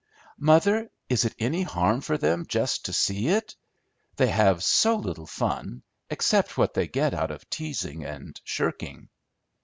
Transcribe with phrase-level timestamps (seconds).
[0.39, 3.55] "Mother, is it any harm for them just to see it?
[4.15, 9.09] They have so little fun, except what they get out of teasing and shirking."